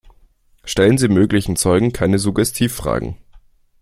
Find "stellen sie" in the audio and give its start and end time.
0.63-1.09